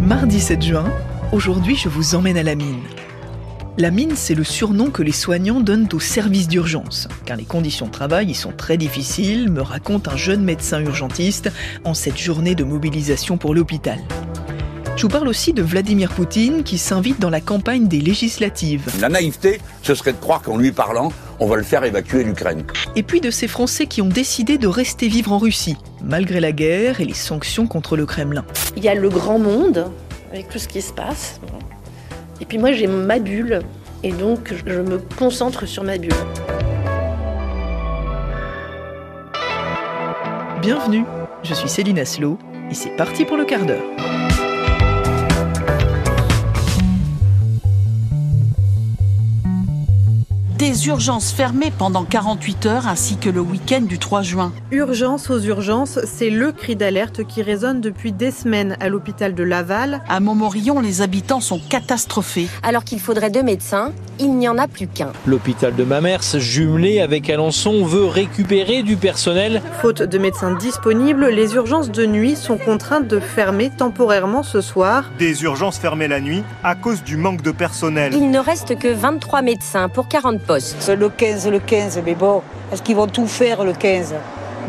Mardi 0.00 0.40
7 0.40 0.62
juin, 0.62 0.84
aujourd'hui 1.32 1.74
je 1.74 1.88
vous 1.88 2.14
emmène 2.14 2.36
à 2.36 2.44
la 2.44 2.54
mine. 2.54 2.78
La 3.78 3.90
mine, 3.90 4.12
c'est 4.14 4.34
le 4.34 4.44
surnom 4.44 4.90
que 4.90 5.02
les 5.02 5.12
soignants 5.12 5.60
donnent 5.60 5.88
aux 5.92 6.00
services 6.00 6.46
d'urgence, 6.46 7.08
car 7.24 7.36
les 7.36 7.44
conditions 7.44 7.86
de 7.86 7.92
travail 7.92 8.30
y 8.30 8.34
sont 8.34 8.52
très 8.52 8.76
difficiles, 8.76 9.50
me 9.50 9.62
raconte 9.62 10.06
un 10.06 10.16
jeune 10.16 10.44
médecin 10.44 10.80
urgentiste 10.80 11.50
en 11.84 11.94
cette 11.94 12.18
journée 12.18 12.54
de 12.54 12.64
mobilisation 12.64 13.38
pour 13.38 13.54
l'hôpital. 13.54 13.98
Je 14.98 15.02
vous 15.04 15.08
parle 15.08 15.28
aussi 15.28 15.52
de 15.52 15.62
Vladimir 15.62 16.10
Poutine 16.10 16.64
qui 16.64 16.76
s'invite 16.76 17.20
dans 17.20 17.30
la 17.30 17.40
campagne 17.40 17.86
des 17.86 18.00
législatives. 18.00 18.90
La 19.00 19.08
naïveté, 19.08 19.60
ce 19.80 19.94
serait 19.94 20.12
de 20.12 20.18
croire 20.18 20.42
qu'en 20.42 20.56
lui 20.56 20.72
parlant, 20.72 21.12
on 21.38 21.46
va 21.46 21.54
le 21.54 21.62
faire 21.62 21.84
évacuer 21.84 22.24
l'Ukraine. 22.24 22.64
Et 22.96 23.04
puis 23.04 23.20
de 23.20 23.30
ces 23.30 23.46
Français 23.46 23.86
qui 23.86 24.02
ont 24.02 24.08
décidé 24.08 24.58
de 24.58 24.66
rester 24.66 25.06
vivre 25.06 25.30
en 25.30 25.38
Russie, 25.38 25.76
malgré 26.02 26.40
la 26.40 26.50
guerre 26.50 27.00
et 27.00 27.04
les 27.04 27.14
sanctions 27.14 27.68
contre 27.68 27.96
le 27.96 28.06
Kremlin. 28.06 28.44
Il 28.76 28.82
y 28.82 28.88
a 28.88 28.96
le 28.96 29.08
grand 29.08 29.38
monde, 29.38 29.88
avec 30.32 30.48
tout 30.48 30.58
ce 30.58 30.66
qui 30.66 30.82
se 30.82 30.92
passe. 30.92 31.40
Et 32.40 32.44
puis 32.44 32.58
moi, 32.58 32.72
j'ai 32.72 32.88
ma 32.88 33.20
bulle. 33.20 33.60
Et 34.02 34.10
donc, 34.10 34.52
je 34.66 34.80
me 34.80 34.98
concentre 35.16 35.64
sur 35.64 35.84
ma 35.84 35.96
bulle. 35.98 36.10
Bienvenue, 40.60 41.04
je 41.44 41.54
suis 41.54 41.68
Céline 41.68 42.00
Aslo 42.00 42.36
et 42.68 42.74
c'est 42.74 42.96
parti 42.96 43.24
pour 43.24 43.36
le 43.36 43.44
quart 43.44 43.64
d'heure. 43.64 44.07
Urgences 50.86 51.32
fermées 51.32 51.72
pendant 51.76 52.04
48 52.04 52.66
heures 52.66 52.86
ainsi 52.86 53.16
que 53.16 53.28
le 53.28 53.40
week-end 53.40 53.80
du 53.80 53.98
3 53.98 54.22
juin. 54.22 54.52
Urgence 54.70 55.28
aux 55.30 55.40
urgences, 55.40 55.98
c'est 56.04 56.30
le 56.30 56.52
cri 56.52 56.76
d'alerte 56.76 57.24
qui 57.24 57.42
résonne 57.42 57.80
depuis 57.80 58.12
des 58.12 58.30
semaines 58.30 58.76
à 58.80 58.88
l'hôpital 58.88 59.34
de 59.34 59.42
Laval. 59.42 60.02
À 60.08 60.20
Montmorillon, 60.20 60.80
les 60.80 61.02
habitants 61.02 61.40
sont 61.40 61.58
catastrophés. 61.58 62.48
Alors 62.62 62.84
qu'il 62.84 63.00
faudrait 63.00 63.30
deux 63.30 63.42
médecins, 63.42 63.92
il 64.20 64.36
n'y 64.36 64.48
en 64.48 64.58
a 64.58 64.68
plus 64.68 64.86
qu'un. 64.86 65.12
L'hôpital 65.26 65.74
de 65.74 65.84
Mamers, 65.84 66.38
jumelé 66.38 67.00
avec 67.00 67.30
Alençon, 67.30 67.84
veut 67.84 68.06
récupérer 68.06 68.82
du 68.82 68.96
personnel. 68.96 69.62
Faute 69.80 70.02
de 70.02 70.18
médecins 70.18 70.54
disponibles, 70.54 71.28
les 71.28 71.54
urgences 71.54 71.90
de 71.90 72.06
nuit 72.06 72.36
sont 72.36 72.58
contraintes 72.58 73.08
de 73.08 73.20
fermer 73.20 73.70
temporairement 73.70 74.42
ce 74.42 74.60
soir. 74.60 75.04
Des 75.18 75.42
urgences 75.44 75.78
fermées 75.78 76.08
la 76.08 76.20
nuit 76.20 76.42
à 76.62 76.74
cause 76.74 77.02
du 77.02 77.16
manque 77.16 77.42
de 77.42 77.52
personnel. 77.52 78.12
Il 78.14 78.30
ne 78.30 78.38
reste 78.38 78.78
que 78.78 78.88
23 78.88 79.42
médecins 79.42 79.88
pour 79.88 80.08
40 80.08 80.40
postes. 80.40 80.67
Le 80.88 81.08
15, 81.08 81.48
le 81.48 81.60
15, 81.60 82.02
mais 82.04 82.14
bon, 82.14 82.42
est-ce 82.72 82.82
qu'ils 82.82 82.96
vont 82.96 83.06
tout 83.06 83.26
faire 83.26 83.64
le 83.64 83.72
15 83.72 84.14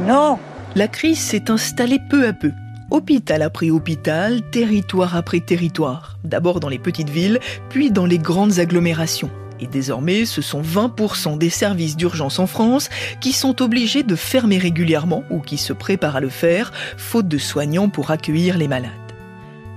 Non 0.05 0.37
La 0.75 0.87
crise 0.87 1.19
s'est 1.19 1.49
installée 1.49 1.99
peu 2.09 2.27
à 2.27 2.33
peu. 2.33 2.51
Hôpital 2.91 3.41
après 3.41 3.69
hôpital, 3.69 4.41
territoire 4.49 5.15
après 5.15 5.39
territoire. 5.39 6.17
D'abord 6.23 6.59
dans 6.59 6.69
les 6.69 6.79
petites 6.79 7.09
villes, 7.09 7.39
puis 7.69 7.91
dans 7.91 8.05
les 8.05 8.17
grandes 8.17 8.59
agglomérations. 8.59 9.29
Et 9.59 9.67
désormais, 9.67 10.25
ce 10.25 10.41
sont 10.41 10.61
20% 10.61 11.37
des 11.37 11.49
services 11.49 11.97
d'urgence 11.97 12.39
en 12.39 12.47
France 12.47 12.89
qui 13.19 13.33
sont 13.33 13.61
obligés 13.61 14.03
de 14.03 14.15
fermer 14.15 14.57
régulièrement 14.57 15.23
ou 15.29 15.39
qui 15.39 15.57
se 15.57 15.73
préparent 15.73 16.15
à 16.15 16.21
le 16.21 16.29
faire, 16.29 16.71
faute 16.97 17.27
de 17.27 17.37
soignants 17.37 17.89
pour 17.89 18.11
accueillir 18.11 18.57
les 18.57 18.67
malades. 18.67 18.91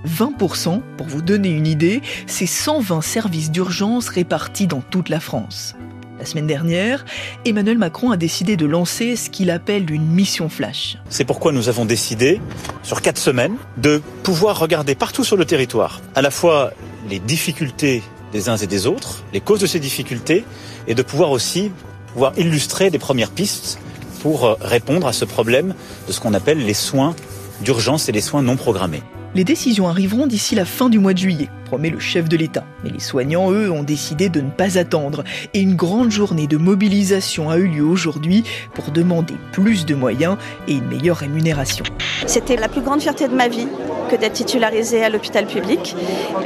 20%, 0.07 0.81
pour 0.97 1.07
vous 1.07 1.23
donner 1.23 1.51
une 1.51 1.67
idée, 1.67 2.03
c'est 2.27 2.47
120 2.47 3.03
services 3.03 3.51
d'urgence 3.51 4.09
répartis 4.09 4.67
dans 4.67 4.81
toute 4.81 5.09
la 5.09 5.21
France. 5.21 5.75
La 6.23 6.27
semaine 6.27 6.47
dernière, 6.47 7.05
Emmanuel 7.45 7.79
Macron 7.79 8.13
a 8.13 8.17
décidé 8.17 8.57
de 8.57 8.65
lancer 8.65 9.17
ce 9.17 9.29
qu'il 9.29 9.51
appelle 9.51 9.91
une 9.91 10.07
mission 10.07 10.49
flash. 10.49 10.97
C'est 11.09 11.25
pourquoi 11.25 11.51
nous 11.51 11.69
avons 11.69 11.85
décidé, 11.85 12.41
sur 12.85 13.03
quatre 13.03 13.19
semaines, 13.19 13.57
de 13.77 14.01
pouvoir 14.23 14.61
regarder 14.61 14.95
partout 14.95 15.25
sur 15.25 15.37
le 15.37 15.45
territoire, 15.45 16.01
à 16.15 16.23
la 16.23 16.31
fois 16.31 16.71
les 17.11 17.19
difficultés 17.19 18.05
des 18.33 18.49
uns 18.49 18.57
et 18.57 18.69
des 18.69 18.87
autres, 18.87 19.25
les 19.33 19.41
causes 19.41 19.59
de 19.59 19.67
ces 19.67 19.81
difficultés, 19.81 20.45
et 20.87 20.95
de 20.95 21.03
pouvoir 21.03 21.33
aussi 21.33 21.73
pouvoir 22.13 22.39
illustrer 22.39 22.91
les 22.91 23.01
premières 23.01 23.33
pistes 23.33 23.81
pour 24.21 24.57
répondre 24.61 25.09
à 25.09 25.13
ce 25.13 25.25
problème 25.25 25.75
de 26.07 26.13
ce 26.13 26.21
qu'on 26.21 26.35
appelle 26.35 26.65
les 26.65 26.73
soins 26.73 27.17
d'urgence 27.63 28.09
et 28.09 28.13
les 28.13 28.21
soins 28.21 28.43
non 28.43 28.55
programmés. 28.55 29.03
Les 29.35 29.45
décisions 29.45 29.89
arriveront 29.89 30.27
d'ici 30.27 30.55
la 30.55 30.67
fin 30.67 30.91
du 30.91 30.99
mois 30.99 31.15
de 31.15 31.19
juillet, 31.19 31.49
promet 31.65 31.89
le 31.89 31.99
chef 31.99 32.29
de 32.29 32.37
l'État. 32.37 32.65
Mais 32.85 32.91
les 32.91 33.01
soignants, 33.01 33.51
eux, 33.51 33.71
ont 33.71 33.83
décidé 33.83 34.29
de 34.29 34.43
ne 34.43 34.51
pas 34.51 34.77
attendre. 34.77 35.25
Et 35.55 35.61
une 35.61 35.75
grande 35.75 36.11
journée 36.11 36.47
de 36.47 36.59
mobilisation 36.59 37.49
a 37.49 37.57
eu 37.57 37.67
lieu 37.67 37.85
aujourd'hui 37.85 38.45
pour 38.75 38.91
demander 38.91 39.35
plus 39.53 39.87
de 39.87 39.95
moyens 39.95 40.37
et 40.69 40.75
une 40.75 40.87
meilleure 40.87 41.17
rémunération. 41.17 41.83
C'était 42.27 42.57
la 42.57 42.69
plus 42.69 42.83
grande 42.83 43.01
fierté 43.01 43.27
de 43.27 43.35
ma 43.35 43.49
vie 43.49 43.69
que 44.11 44.17
d'être 44.17 44.35
titularisée 44.35 45.03
à 45.03 45.09
l'hôpital 45.09 45.47
public. 45.47 45.97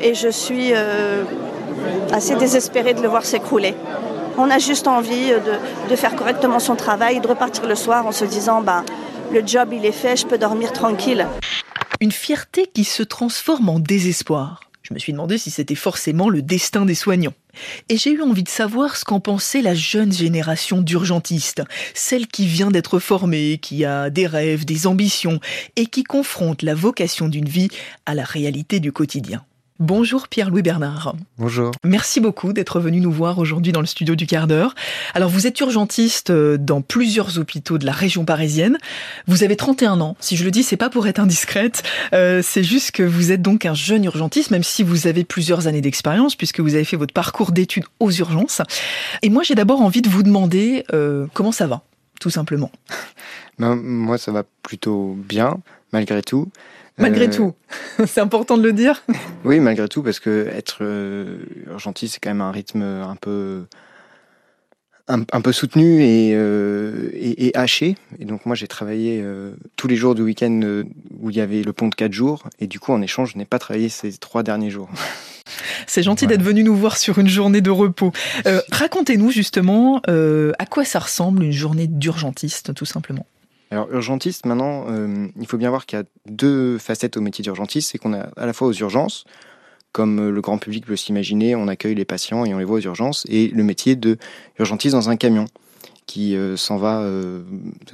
Et 0.01 0.15
je 0.15 0.29
suis 0.29 0.71
euh, 0.73 1.25
assez 2.13 2.37
désespérée 2.37 2.95
de 2.95 3.03
le 3.03 3.09
voir 3.09 3.25
s'écrouler. 3.25 3.75
On 4.39 4.49
a 4.49 4.59
juste 4.59 4.87
envie 4.87 5.33
de, 5.89 5.97
faire 5.97 6.15
correctement 6.15 6.61
son 6.61 6.77
travail, 6.77 7.19
de 7.19 7.27
repartir 7.27 7.67
le 7.67 7.75
soir 7.75 8.07
en 8.07 8.13
se 8.13 8.25
disant, 8.25 8.61
bah, 8.61 8.85
le 9.33 9.43
job 9.45 9.71
il 9.73 9.85
est 9.85 9.93
fait, 9.93 10.17
je 10.17 10.25
peux 10.25 10.39
dormir 10.39 10.73
tranquille. 10.73 11.27
Une 12.01 12.13
fierté 12.13 12.67
qui 12.75 12.85
se 12.85 13.03
transforme 13.03 13.71
en 13.71 13.79
désespoir. 13.79 14.61
Je 14.83 14.93
me 14.93 14.99
suis 14.99 15.13
demandé 15.13 15.39
si 15.39 15.51
c'était 15.51 15.75
forcément 15.75 16.29
le 16.29 16.43
destin 16.43 16.85
des 16.85 16.95
soignants. 16.95 17.33
Et 17.89 17.97
j'ai 17.97 18.13
eu 18.13 18.21
envie 18.21 18.43
de 18.43 18.51
savoir 18.51 18.97
ce 18.97 19.05
qu'en 19.05 19.19
pensait 19.19 19.63
la 19.63 19.75
jeune 19.75 20.13
génération 20.13 20.83
d'urgentistes, 20.83 21.63
celle 21.95 22.27
qui 22.27 22.47
vient 22.47 22.71
d'être 22.71 22.99
formée, 22.99 23.59
qui 23.61 23.87
a 23.87 24.11
des 24.11 24.27
rêves, 24.27 24.67
des 24.67 24.87
ambitions, 24.87 25.41
et 25.77 25.87
qui 25.87 26.05
confronte 26.05 26.63
la 26.63 26.75
vocation 26.75 27.29
d'une 27.29 27.49
vie 27.49 27.71
à 28.05 28.15
la 28.15 28.25
réalité 28.25 28.79
du 28.79 28.93
quotidien. 28.93 29.45
Bonjour 29.79 30.29
Pierre-Louis 30.29 30.63
Bernard. 30.63 31.15
Bonjour. 31.37 31.71
Merci 31.85 32.19
beaucoup 32.19 32.55
d'être 32.55 32.81
venu 32.81 33.01
nous 33.01 33.13
voir 33.13 33.39
aujourd'hui 33.39 33.73
dans 33.73 33.81
le 33.81 33.87
studio 33.87 34.15
du 34.15 34.27
quart 34.27 34.47
d'heure. 34.47 34.75
Alors 35.13 35.29
vous 35.29 35.47
êtes 35.47 35.61
urgentiste 35.61 36.33
dans 36.33 36.81
plusieurs 36.81 37.39
hôpitaux 37.39 37.77
de 37.77 37.85
la 37.85 37.93
région 37.93 38.25
parisienne. 38.25 38.79
Vous 39.27 39.45
avez 39.45 39.55
31 39.55 40.01
ans. 40.01 40.17
Si 40.19 40.37
je 40.37 40.45
le 40.45 40.51
dis, 40.51 40.63
c'est 40.63 40.79
pas 40.79 40.89
pour 40.89 41.07
être 41.07 41.19
indiscrète. 41.19 41.83
Euh, 42.15 42.41
c'est 42.43 42.65
juste 42.65 42.93
que 42.93 43.03
vous 43.03 43.33
êtes 43.33 43.43
donc 43.43 43.67
un 43.67 43.75
jeune 43.75 44.05
urgentiste, 44.05 44.51
même 44.51 44.63
si 44.63 44.83
vous 44.83 45.07
avez 45.07 45.25
plusieurs 45.25 45.67
années 45.67 45.83
d'expérience, 45.83 46.37
puisque 46.37 46.61
vous 46.61 46.75
avez 46.75 46.85
fait 46.85 46.97
votre 46.97 47.13
parcours 47.13 47.53
d'études 47.53 47.85
aux 48.01 48.11
urgences. 48.11 48.63
Et 49.21 49.29
moi, 49.29 49.43
j'ai 49.43 49.55
d'abord 49.55 49.83
envie 49.83 50.01
de 50.01 50.09
vous 50.09 50.23
demander 50.23 50.85
euh, 50.95 51.27
comment 51.35 51.53
ça 51.53 51.67
va, 51.67 51.83
tout 52.21 52.31
simplement? 52.31 52.71
Ben, 53.59 53.75
moi, 53.75 54.19
ça 54.19 54.33
va 54.33 54.43
plutôt 54.63 55.17
bien, 55.19 55.57
malgré 55.91 56.21
tout. 56.21 56.51
Malgré 56.99 57.27
euh... 57.27 57.31
tout, 57.31 57.55
c'est 58.07 58.21
important 58.21 58.57
de 58.57 58.63
le 58.63 58.73
dire. 58.73 59.03
Oui, 59.45 59.61
malgré 59.61 59.89
tout, 59.89 60.03
parce 60.03 60.21
que 60.21 60.49
être 60.49 60.79
euh, 60.81 61.39
urgentiste, 61.67 62.15
c'est 62.15 62.21
quand 62.21 62.31
même 62.31 62.41
un 62.41 62.51
rythme 62.51 62.83
un 62.83 63.17
peu 63.17 63.65
un, 65.09 65.21
un 65.33 65.41
peu 65.41 65.53
soutenu 65.53 66.03
et, 66.03 66.33
euh, 66.35 67.11
et, 67.13 67.47
et, 67.47 67.57
haché. 67.57 67.97
Et 68.19 68.25
donc 68.25 68.47
moi, 68.47 68.57
j'ai 68.57 68.67
travaillé 68.67 69.21
euh, 69.23 69.53
tous 69.77 69.89
les 69.89 69.97
jours 69.97 70.15
du 70.15 70.23
week-end 70.23 70.83
où 71.21 71.31
il 71.31 71.37
y 71.37 71.41
avait 71.41 71.63
le 71.63 71.73
pont 71.73 71.89
de 71.89 71.95
4 71.95 72.13
jours. 72.13 72.45
Et 72.59 72.67
du 72.67 72.81
coup, 72.81 72.93
en 72.93 73.03
échange, 73.03 73.33
je 73.35 73.39
n'ai 73.39 73.45
pas 73.45 73.59
travaillé 73.59 73.89
ces 73.89 74.13
trois 74.17 74.43
derniers 74.43 74.71
jours. 74.71 74.89
C'est 75.87 76.03
gentil 76.03 76.27
d'être 76.27 76.43
venu 76.43 76.65
nous 76.65 76.75
voir 76.75 76.97
sur 76.97 77.19
une 77.21 77.29
journée 77.29 77.61
de 77.61 77.71
repos. 77.71 78.11
Racontez-nous 78.73 79.31
justement 79.31 80.01
à 80.09 80.67
quoi 80.67 80.85
ça 80.85 80.99
ressemble 80.99 81.45
une 81.45 81.53
journée 81.53 81.87
d'urgentiste, 81.87 82.75
tout 82.75 82.85
simplement? 82.85 83.27
Alors 83.71 83.91
urgentiste, 83.91 84.47
maintenant, 84.47 84.87
euh, 84.89 85.27
il 85.39 85.47
faut 85.47 85.59
bien 85.59 85.71
voir 85.71 85.87
qu'il 85.87 85.99
y 85.99 86.03
a 86.03 86.05
deux 86.27 86.79
facettes 86.79 87.17
au 87.17 87.21
métier 87.21 87.43
d'urgentiste. 87.43 87.91
C'est 87.91 87.99
qu'on 87.99 88.15
a 88.15 88.29
à 88.37 88.47
la 88.47 88.53
fois 88.53 88.69
aux 88.69 88.73
urgences, 88.73 89.25
comme 89.93 90.29
le 90.29 90.41
grand 90.41 90.59
public 90.59 90.87
peut 90.87 90.97
s'imaginer, 90.97 91.57
on 91.57 91.69
accueille 91.69 91.95
les 91.95 92.05
patients 92.05 92.45
et 92.45 92.55
on 92.55 92.59
les 92.59 92.65
voit 92.65 92.79
aux 92.79 92.83
urgences, 92.83 93.27
et 93.29 93.49
le 93.49 93.65
métier 93.65 93.97
de 93.97 94.19
urgentiste 94.59 94.95
dans 94.95 95.09
un 95.11 95.17
camion 95.17 95.47
qui 96.07 96.37
euh, 96.37 96.57
s'en 96.57 96.77
va 96.77 97.01
euh, 97.01 97.43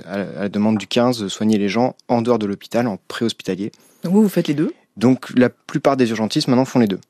à, 0.05 0.19
la, 0.19 0.25
à, 0.25 0.43
la 0.43 0.49
demande 0.49 0.79
du 0.79 0.87
15 0.87 1.29
soigner 1.29 1.58
les 1.58 1.69
gens 1.69 1.97
en 2.08 2.20
dehors 2.20 2.38
de 2.38 2.47
l'hôpital, 2.47 2.87
en 2.87 2.99
préhospitalier. 3.08 3.73
Donc 4.02 4.12
vous, 4.12 4.23
vous 4.23 4.29
faites 4.29 4.49
les 4.49 4.55
deux? 4.55 4.75
Donc 4.97 5.31
la 5.37 5.49
plupart 5.49 5.97
des 5.97 6.11
urgentistes 6.11 6.49
maintenant 6.49 6.64
font 6.64 6.79
les 6.79 6.87
deux. 6.87 7.00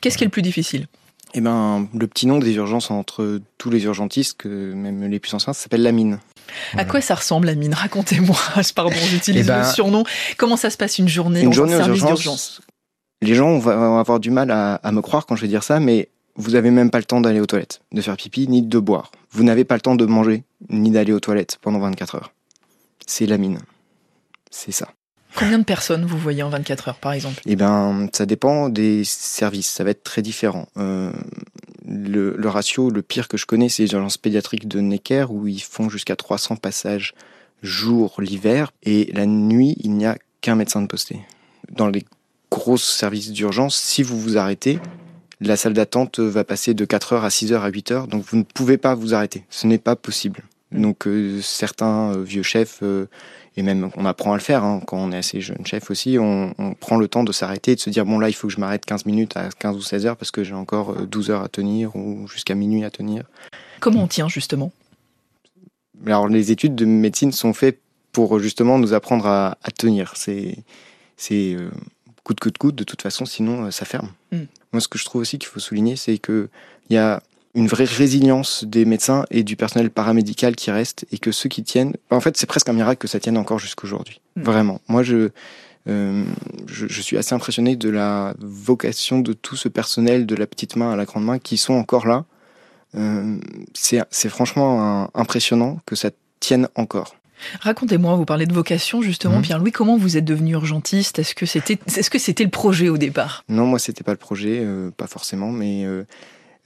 Qu'est-ce 0.00 0.18
qui 0.18 0.24
est 0.24 0.26
le 0.26 0.30
plus 0.30 0.42
difficile? 0.42 0.86
Eh 1.34 1.40
ben, 1.40 1.88
le 1.94 2.06
petit 2.06 2.26
nom 2.26 2.38
des 2.38 2.54
urgences 2.54 2.90
entre 2.90 3.40
tous 3.58 3.70
les 3.70 3.84
urgentistes, 3.84 4.36
que 4.36 4.72
même 4.72 5.04
les 5.04 5.18
plus 5.18 5.32
anciens, 5.34 5.52
ça 5.52 5.62
s'appelle 5.62 5.82
la 5.82 5.92
mine. 5.92 6.18
À 6.76 6.84
quoi 6.84 7.00
ça 7.00 7.14
ressemble 7.14 7.46
la 7.46 7.54
mine? 7.54 7.74
Racontez-moi. 7.74 8.36
Pardon, 8.74 8.96
j'utilise 9.08 9.46
eh 9.46 9.48
ben, 9.48 9.58
le 9.60 9.72
surnom. 9.72 10.04
Comment 10.36 10.56
ça 10.56 10.70
se 10.70 10.76
passe 10.76 10.98
une 10.98 11.08
journée 11.08 11.40
une 11.40 11.46
dans 11.46 11.52
journée 11.52 11.74
un 11.74 11.84
service 11.84 12.04
d'urgence? 12.04 12.60
Les 13.22 13.34
gens 13.34 13.58
vont 13.58 13.98
avoir 13.98 14.20
du 14.20 14.30
mal 14.30 14.50
à, 14.50 14.74
à, 14.74 14.92
me 14.92 15.00
croire 15.00 15.26
quand 15.26 15.36
je 15.36 15.42
vais 15.42 15.48
dire 15.48 15.62
ça, 15.62 15.78
mais 15.80 16.08
vous 16.34 16.50
n'avez 16.50 16.70
même 16.70 16.90
pas 16.90 16.98
le 16.98 17.04
temps 17.04 17.20
d'aller 17.20 17.40
aux 17.40 17.46
toilettes, 17.46 17.80
de 17.92 18.00
faire 18.00 18.16
pipi, 18.16 18.48
ni 18.48 18.62
de 18.62 18.78
boire. 18.78 19.12
Vous 19.30 19.44
n'avez 19.44 19.64
pas 19.64 19.76
le 19.76 19.80
temps 19.80 19.94
de 19.94 20.04
manger, 20.06 20.44
ni 20.70 20.90
d'aller 20.90 21.12
aux 21.12 21.20
toilettes 21.20 21.58
pendant 21.62 21.78
24 21.78 22.16
heures. 22.16 22.32
C'est 23.06 23.26
la 23.26 23.38
mine. 23.38 23.58
C'est 24.50 24.72
ça. 24.72 24.88
Combien 25.34 25.58
de 25.58 25.64
personnes 25.64 26.04
vous 26.04 26.18
voyez 26.18 26.42
en 26.42 26.50
24 26.50 26.88
heures, 26.88 26.98
par 26.98 27.12
exemple? 27.12 27.40
Eh 27.46 27.56
ben, 27.56 28.08
ça 28.12 28.26
dépend 28.26 28.68
des 28.68 29.04
services. 29.04 29.68
Ça 29.68 29.84
va 29.84 29.90
être 29.90 30.02
très 30.02 30.22
différent. 30.22 30.68
Euh, 30.76 31.12
le, 31.86 32.36
le, 32.36 32.48
ratio, 32.48 32.90
le 32.90 33.02
pire 33.02 33.28
que 33.28 33.36
je 33.36 33.46
connais, 33.46 33.68
c'est 33.68 33.84
les 33.84 33.92
urgences 33.92 34.18
pédiatriques 34.18 34.68
de 34.68 34.80
Necker 34.80 35.26
où 35.30 35.48
ils 35.48 35.62
font 35.62 35.88
jusqu'à 35.88 36.16
300 36.16 36.56
passages 36.56 37.14
jour 37.62 38.20
l'hiver 38.20 38.72
et 38.82 39.10
la 39.12 39.26
nuit, 39.26 39.76
il 39.80 39.92
n'y 39.92 40.06
a 40.06 40.18
qu'un 40.40 40.56
médecin 40.56 40.82
de 40.82 40.86
posté. 40.86 41.20
Dans 41.70 41.88
les 41.88 42.04
gros 42.50 42.76
services 42.76 43.30
d'urgence, 43.30 43.76
si 43.76 44.02
vous 44.02 44.18
vous 44.18 44.36
arrêtez, 44.36 44.78
la 45.40 45.56
salle 45.56 45.72
d'attente 45.72 46.18
va 46.18 46.44
passer 46.44 46.74
de 46.74 46.84
4 46.84 47.14
heures 47.14 47.24
à 47.24 47.30
6 47.30 47.52
heures 47.52 47.64
à 47.64 47.68
8 47.68 47.90
heures, 47.92 48.06
donc 48.08 48.24
vous 48.24 48.36
ne 48.36 48.42
pouvez 48.42 48.78
pas 48.78 48.94
vous 48.94 49.14
arrêter. 49.14 49.44
Ce 49.48 49.66
n'est 49.66 49.78
pas 49.78 49.96
possible. 49.96 50.42
Donc 50.72 51.06
euh, 51.06 51.40
certains 51.42 52.12
euh, 52.12 52.22
vieux 52.22 52.42
chefs, 52.42 52.82
et 53.56 53.62
même 53.62 53.90
on 53.96 54.04
apprend 54.04 54.32
à 54.32 54.36
le 54.36 54.42
faire 54.42 54.64
hein, 54.64 54.80
quand 54.86 54.96
on 54.96 55.12
est 55.12 55.16
assez 55.16 55.40
jeune 55.40 55.64
chef 55.66 55.90
aussi, 55.90 56.18
on, 56.18 56.54
on 56.58 56.74
prend 56.74 56.96
le 56.96 57.08
temps 57.08 57.24
de 57.24 57.32
s'arrêter 57.32 57.72
et 57.72 57.74
de 57.74 57.80
se 57.80 57.90
dire 57.90 58.06
bon 58.06 58.18
là 58.18 58.28
il 58.28 58.32
faut 58.32 58.48
que 58.48 58.52
je 58.52 58.60
m'arrête 58.60 58.84
15 58.84 59.06
minutes 59.06 59.36
à 59.36 59.48
15 59.50 59.76
ou 59.76 59.82
16 59.82 60.06
heures 60.06 60.16
parce 60.16 60.30
que 60.30 60.42
j'ai 60.42 60.54
encore 60.54 60.94
12 61.06 61.30
heures 61.30 61.42
à 61.42 61.48
tenir 61.48 61.94
ou 61.96 62.26
jusqu'à 62.28 62.54
minuit 62.54 62.84
à 62.84 62.90
tenir. 62.90 63.24
Comment 63.80 64.04
on 64.04 64.08
tient 64.08 64.28
justement? 64.28 64.72
Alors 66.06 66.28
les 66.28 66.50
études 66.50 66.74
de 66.74 66.84
médecine 66.84 67.32
sont 67.32 67.52
faites 67.52 67.80
pour 68.12 68.38
justement 68.38 68.78
nous 68.78 68.94
apprendre 68.94 69.26
à, 69.26 69.58
à 69.62 69.70
tenir. 69.70 70.12
C'est 70.16 70.56
c'est 71.16 71.54
euh, 71.54 71.70
coûte 72.24 72.40
que 72.40 72.48
de 72.48 72.58
coûte 72.58 72.74
de 72.74 72.84
toute 72.84 73.02
façon, 73.02 73.26
sinon 73.26 73.70
ça 73.70 73.84
ferme. 73.84 74.10
Mm. 74.32 74.42
Moi 74.72 74.80
ce 74.80 74.88
que 74.88 74.98
je 74.98 75.04
trouve 75.04 75.20
aussi 75.20 75.38
qu'il 75.38 75.48
faut 75.48 75.60
souligner 75.60 75.96
c'est 75.96 76.18
que 76.18 76.48
il 76.88 76.94
y 76.94 76.98
a 76.98 77.22
une 77.54 77.66
vraie 77.66 77.84
résilience 77.84 78.64
des 78.64 78.84
médecins 78.84 79.24
et 79.30 79.42
du 79.42 79.56
personnel 79.56 79.90
paramédical 79.90 80.56
qui 80.56 80.70
reste 80.70 81.06
et 81.12 81.18
que 81.18 81.32
ceux 81.32 81.48
qui 81.48 81.62
tiennent, 81.62 81.94
en 82.10 82.20
fait, 82.20 82.36
c'est 82.36 82.46
presque 82.46 82.68
un 82.68 82.72
miracle 82.72 82.98
que 82.98 83.08
ça 83.08 83.20
tienne 83.20 83.36
encore 83.36 83.58
jusqu'aujourd'hui. 83.58 84.20
Mmh. 84.36 84.42
Vraiment. 84.42 84.80
Moi, 84.88 85.02
je, 85.02 85.30
euh, 85.88 86.24
je, 86.66 86.86
je, 86.88 87.02
suis 87.02 87.18
assez 87.18 87.34
impressionné 87.34 87.76
de 87.76 87.90
la 87.90 88.34
vocation 88.38 89.18
de 89.18 89.34
tout 89.34 89.56
ce 89.56 89.68
personnel, 89.68 90.24
de 90.24 90.34
la 90.34 90.46
petite 90.46 90.76
main 90.76 90.92
à 90.92 90.96
la 90.96 91.04
grande 91.04 91.24
main, 91.24 91.38
qui 91.38 91.58
sont 91.58 91.74
encore 91.74 92.06
là. 92.06 92.24
Euh, 92.94 93.38
c'est 93.74 94.28
franchement 94.28 95.02
un, 95.02 95.10
impressionnant 95.14 95.78
que 95.84 95.94
ça 95.94 96.10
tienne 96.40 96.68
encore. 96.74 97.16
Racontez-moi, 97.60 98.14
vous 98.14 98.24
parlez 98.24 98.46
de 98.46 98.54
vocation 98.54 99.02
justement, 99.02 99.40
mmh. 99.40 99.42
Pierre-Louis, 99.42 99.72
comment 99.72 99.98
vous 99.98 100.16
êtes 100.16 100.24
devenu 100.24 100.52
urgentiste? 100.52 101.18
Est-ce 101.18 101.34
que 101.34 101.44
c'était 101.44 101.74
est 101.74 102.00
-ce 102.00 102.18
c'était 102.18 102.44
le 102.44 102.50
projet 102.50 102.88
au 102.88 102.98
départ? 102.98 103.44
Non, 103.48 103.66
moi 103.66 103.78
c'était 103.78 104.04
pas 104.04 104.12
le 104.12 104.18
projet, 104.18 104.60
euh, 104.60 104.90
pas 104.96 105.08
forcément, 105.08 105.50
mais 105.50 105.84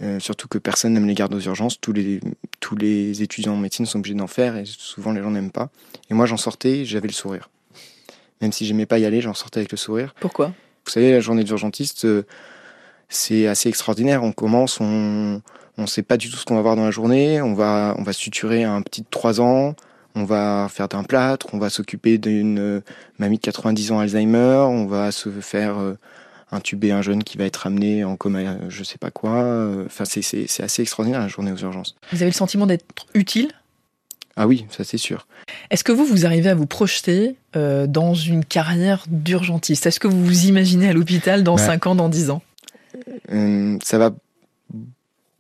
euh, 0.03 0.21
surtout 0.21 0.47
que 0.47 0.59
personne 0.59 0.93
n'aime 0.93 1.07
les 1.07 1.15
gardes 1.15 1.35
aux 1.35 1.41
urgences. 1.41 1.81
Tous 1.81 1.93
les, 1.93 2.21
tous 2.61 2.77
les 2.77 3.23
étudiants 3.23 3.55
en 3.55 3.57
médecine 3.57 3.87
sont 3.87 3.99
obligés 3.99 4.15
d'en 4.15 4.27
faire 4.27 4.57
et 4.57 4.65
souvent 4.67 5.13
les 5.13 5.23
gens 5.23 5.31
n'aiment 5.31 5.51
pas. 5.51 5.71
Et 6.11 6.15
moi, 6.15 6.27
j'en 6.27 6.37
sortais, 6.37 6.85
j'avais 6.85 7.09
le 7.09 7.15
sourire. 7.15 7.49
Même 8.43 8.53
si 8.53 8.67
j'aimais 8.67 8.87
pas 8.87 8.99
y 8.99 9.07
aller, 9.07 9.23
j'en 9.23 9.33
sortais 9.33 9.61
avec 9.61 9.71
le 9.71 9.79
sourire. 9.79 10.15
Pourquoi? 10.21 10.49
Vous 10.85 10.91
savez, 10.91 11.13
la 11.13 11.21
journée 11.21 11.45
d'urgentiste, 11.45 12.05
euh, 12.05 12.25
c'est 13.09 13.47
assez 13.47 13.71
extraordinaire. 13.71 14.23
On 14.23 14.33
commence, 14.33 14.81
on 14.81 15.41
ne 15.79 15.87
sait 15.87 16.03
pas 16.03 16.19
du 16.19 16.31
tout 16.31 16.37
ce 16.37 16.45
qu'on 16.45 16.57
va 16.57 16.63
voir 16.63 16.77
dans 16.77 16.85
la 16.85 16.91
journée. 16.91 17.41
On 17.41 17.55
va, 17.55 17.95
on 17.99 18.03
va 18.03 18.13
suturer 18.13 18.65
un 18.65 18.83
petit 18.83 19.01
de 19.01 19.07
3 19.11 19.41
ans. 19.41 19.75
On 20.15 20.25
va 20.25 20.69
faire 20.71 20.89
d'un 20.89 21.05
plâtre. 21.05 21.47
On 21.55 21.59
va 21.59 21.71
s'occuper 21.71 22.19
d'une 22.19 22.59
euh, 22.59 22.81
mamie 23.19 23.39
de 23.39 23.43
90 23.43 23.93
ans 23.93 23.99
Alzheimer. 24.01 24.67
On 24.69 24.85
va 24.85 25.11
se 25.11 25.31
faire 25.31 25.79
intuber 26.53 26.93
un 26.93 27.03
jeune 27.03 27.25
qui 27.25 27.39
va 27.39 27.45
être 27.45 27.67
amené 27.67 28.05
en 28.05 28.17
coma, 28.17 28.41
je 28.69 28.85
sais 28.85 28.99
pas 28.99 29.11
quoi. 29.11 29.69
Enfin, 29.87 30.05
c'est 30.05 30.61
assez 30.61 30.83
extraordinaire 30.83 31.21
la 31.21 31.29
journée 31.29 31.53
aux 31.53 31.57
urgences. 31.57 31.97
Vous 32.13 32.19
avez 32.23 32.31
le 32.31 32.37
sentiment 32.37 32.67
d'être 32.67 32.85
utile? 33.15 33.51
Ah 34.37 34.47
oui, 34.47 34.67
ça 34.69 34.85
c'est 34.85 34.99
sûr. 34.99 35.27
Est-ce 35.71 35.83
que 35.83 35.93
vous, 35.93 36.05
vous 36.05 36.27
arrivez 36.27 36.51
à 36.51 36.55
vous 36.55 36.67
projeter 36.67 37.37
euh, 37.57 37.87
dans 37.87 38.13
une 38.15 38.45
carrière 38.45 39.05
d'urgentiste? 39.09 39.87
Est-ce 39.87 39.99
que 39.99 40.09
vous 40.09 40.23
vous 40.23 40.47
imaginez 40.47 40.89
à 40.89 40.93
l'hôpital 40.93 41.43
dans 41.43 41.57
bah, 41.57 41.67
5 41.67 41.87
ans, 41.87 41.95
dans 41.95 42.11
10 42.11 42.31
ans? 42.31 42.43
Euh, 43.33 43.79
Ça 43.83 43.97
va. 43.97 44.11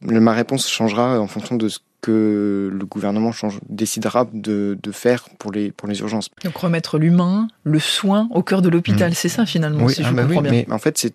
Ma 0.01 0.33
réponse 0.33 0.69
changera 0.69 1.21
en 1.21 1.27
fonction 1.27 1.57
de 1.57 1.69
ce 1.69 1.79
que 2.07 2.71
le 2.73 2.87
gouvernement 2.87 3.33
change, 3.33 3.59
décidera 3.69 4.29
de, 4.33 4.79
de, 4.81 4.93
faire 4.93 5.29
pour 5.41 5.51
les, 5.51 5.73
pour 5.73 5.89
les 5.89 5.99
urgences. 5.99 6.29
Donc 6.45 6.57
remettre 6.57 6.99
l'humain, 6.99 7.49
le 7.65 7.81
soin 7.81 8.29
au 8.31 8.45
cœur 8.45 8.63
de 8.63 8.69
l'hôpital, 8.69 9.11
mmh. 9.11 9.15
c'est 9.15 9.29
ça 9.29 9.45
finalement, 9.45 9.87
oui, 9.87 9.95
si 9.95 10.03
ah 10.05 10.09
je 10.09 10.15
bah 10.15 10.23
comprends 10.23 10.43
oui, 10.43 10.49
bien. 10.49 10.65
Mais 10.69 10.73
en 10.73 10.79
fait, 10.79 10.97
c'est 10.99 11.15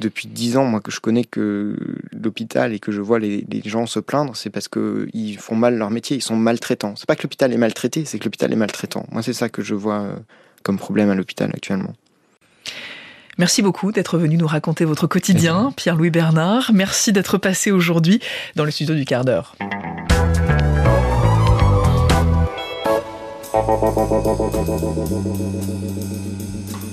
depuis 0.00 0.26
dix 0.26 0.56
ans 0.56 0.64
moi 0.64 0.80
que 0.80 0.90
je 0.90 0.98
connais 0.98 1.22
que 1.22 1.76
l'hôpital 2.10 2.72
et 2.72 2.80
que 2.80 2.90
je 2.90 3.00
vois 3.00 3.20
les, 3.20 3.46
les 3.48 3.62
gens 3.64 3.86
se 3.86 4.00
plaindre, 4.00 4.34
c'est 4.34 4.50
parce 4.50 4.66
que 4.66 5.06
ils 5.14 5.38
font 5.38 5.54
mal 5.54 5.76
leur 5.76 5.90
métier, 5.90 6.16
ils 6.16 6.22
sont 6.22 6.34
maltraitants. 6.34 6.96
C'est 6.96 7.06
pas 7.06 7.14
que 7.14 7.22
l'hôpital 7.22 7.52
est 7.52 7.56
maltraité, 7.56 8.04
c'est 8.04 8.18
que 8.18 8.24
l'hôpital 8.24 8.52
est 8.52 8.56
maltraitant. 8.56 9.06
Moi, 9.12 9.22
c'est 9.22 9.34
ça 9.34 9.48
que 9.48 9.62
je 9.62 9.76
vois 9.76 10.00
euh, 10.00 10.16
comme 10.64 10.76
problème 10.76 11.08
à 11.08 11.14
l'hôpital 11.14 11.50
actuellement. 11.54 11.94
Merci 13.38 13.62
beaucoup 13.62 13.92
d'être 13.92 14.18
venu 14.18 14.36
nous 14.36 14.46
raconter 14.46 14.84
votre 14.84 15.06
quotidien, 15.06 15.72
Pierre-Louis 15.74 16.10
Bernard. 16.10 16.70
Merci 16.74 17.12
d'être 17.12 17.38
passé 17.38 17.70
aujourd'hui 17.70 18.20
dans 18.56 18.64
le 18.66 18.70
studio 18.70 18.94
du 18.94 19.06
quart 19.06 19.24
d'heure. 19.24 19.56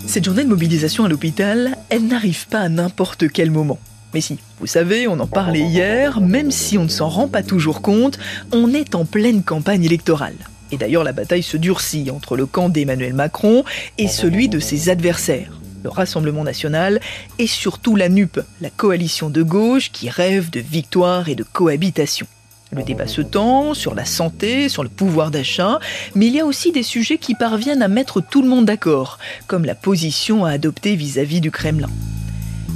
Cette 0.08 0.24
journée 0.24 0.46
de 0.46 0.50
mobilisation 0.50 1.04
à 1.04 1.10
l'hôpital, 1.10 1.78
elle 1.90 2.08
n'arrive 2.08 2.48
pas 2.48 2.62
à 2.62 2.70
n'importe 2.70 3.30
quel 3.30 3.52
moment. 3.52 3.80
Mais 4.14 4.22
si, 4.22 4.40
vous 4.62 4.66
savez, 4.66 5.10
on 5.10 5.20
en 5.20 5.28
parlait 5.28 5.60
hier, 5.60 6.22
même 6.22 6.52
si 6.52 6.78
on 6.78 6.86
ne 6.86 6.90
s'en 6.90 7.10
rend 7.10 7.28
pas 7.28 7.44
toujours 7.44 7.82
compte, 7.82 8.18
on 8.54 8.74
est 8.74 8.96
en 8.96 9.04
pleine 9.04 9.44
campagne 9.44 9.84
électorale. 9.84 10.36
Et 10.72 10.78
d'ailleurs, 10.78 11.04
la 11.04 11.12
bataille 11.12 11.44
se 11.44 11.58
durcit 11.58 12.10
entre 12.12 12.38
le 12.38 12.46
camp 12.46 12.70
d'Emmanuel 12.70 13.14
Macron 13.14 13.66
et 13.98 14.08
celui 14.08 14.48
de 14.48 14.60
ses 14.60 14.90
adversaires 14.90 15.60
le 15.84 15.90
Rassemblement 15.90 16.44
national 16.44 17.00
et 17.38 17.48
surtout 17.48 17.96
la 17.96 18.10
NUP, 18.10 18.40
la 18.62 18.70
coalition 18.70 19.30
de 19.30 19.44
gauche 19.44 19.92
qui 19.92 20.10
rêve 20.10 20.50
de 20.50 20.60
victoire 20.60 21.30
et 21.30 21.36
de 21.36 21.44
cohabitation. 21.44 22.28
Le 22.72 22.84
débat 22.84 23.08
se 23.08 23.22
tend 23.22 23.74
sur 23.74 23.96
la 23.96 24.06
santé, 24.06 24.70
sur 24.70 24.84
le 24.84 24.90
pouvoir 24.90 25.32
d'achat, 25.32 25.80
mais 26.14 26.28
il 26.28 26.36
y 26.36 26.40
a 26.40 26.46
aussi 26.46 26.72
des 26.72 26.84
sujets 26.84 27.18
qui 27.18 27.34
parviennent 27.34 27.82
à 27.82 27.88
mettre 27.88 28.22
tout 28.22 28.44
le 28.44 28.48
monde 28.48 28.66
d'accord, 28.66 29.18
comme 29.48 29.66
la 29.66 29.74
position 29.74 30.46
à 30.46 30.52
adopter 30.52 30.96
vis-à-vis 30.96 31.42
du 31.42 31.50
Kremlin. 31.50 31.90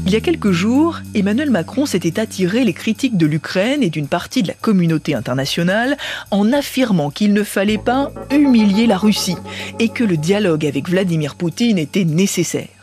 Il 0.05 0.11
y 0.11 0.15
a 0.15 0.19
quelques 0.19 0.51
jours, 0.51 0.99
Emmanuel 1.13 1.49
Macron 1.49 1.85
s'était 1.85 2.19
attiré 2.19 2.65
les 2.65 2.73
critiques 2.73 3.17
de 3.17 3.25
l'Ukraine 3.25 3.83
et 3.83 3.89
d'une 3.89 4.07
partie 4.07 4.43
de 4.43 4.49
la 4.49 4.53
communauté 4.53 5.13
internationale 5.13 5.95
en 6.29 6.51
affirmant 6.51 7.09
qu'il 7.09 7.33
ne 7.33 7.43
fallait 7.43 7.77
pas 7.77 8.11
humilier 8.29 8.85
la 8.85 8.97
Russie 8.97 9.37
et 9.79 9.89
que 9.89 10.03
le 10.03 10.17
dialogue 10.17 10.65
avec 10.65 10.89
Vladimir 10.89 11.35
Poutine 11.35 11.77
était 11.77 12.03
nécessaire. 12.03 12.82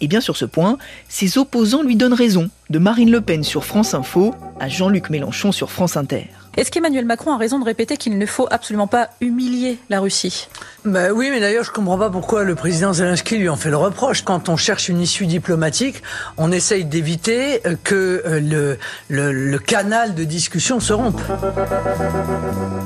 Et 0.00 0.08
bien 0.08 0.20
sur 0.20 0.36
ce 0.36 0.44
point, 0.44 0.78
ses 1.08 1.38
opposants 1.38 1.82
lui 1.82 1.96
donnent 1.96 2.14
raison, 2.14 2.50
de 2.70 2.78
Marine 2.78 3.10
Le 3.10 3.20
Pen 3.20 3.44
sur 3.44 3.64
France 3.64 3.94
Info 3.94 4.34
à 4.58 4.68
Jean-Luc 4.68 5.10
Mélenchon 5.10 5.52
sur 5.52 5.70
France 5.70 5.96
Inter. 5.96 6.28
Est-ce 6.56 6.70
qu'Emmanuel 6.70 7.04
Macron 7.04 7.34
a 7.34 7.36
raison 7.36 7.58
de 7.58 7.66
répéter 7.66 7.98
qu'il 7.98 8.16
ne 8.16 8.24
faut 8.24 8.48
absolument 8.50 8.86
pas 8.86 9.10
humilier 9.20 9.76
la 9.90 10.00
Russie? 10.00 10.48
Bah 10.86 11.12
Oui, 11.12 11.28
mais 11.30 11.38
d'ailleurs, 11.38 11.64
je 11.64 11.70
comprends 11.70 11.98
pas 11.98 12.08
pourquoi 12.08 12.44
le 12.44 12.54
président 12.54 12.94
Zelensky 12.94 13.36
lui 13.36 13.50
en 13.50 13.56
fait 13.56 13.68
le 13.68 13.76
reproche. 13.76 14.22
Quand 14.22 14.48
on 14.48 14.56
cherche 14.56 14.88
une 14.88 14.98
issue 14.98 15.26
diplomatique, 15.26 16.02
on 16.38 16.50
essaye 16.50 16.86
d'éviter 16.86 17.60
que 17.84 18.22
le, 18.24 18.78
le, 19.10 19.32
le, 19.32 19.58
canal 19.58 20.14
de 20.14 20.24
discussion 20.24 20.80
se 20.80 20.94
rompe. 20.94 21.20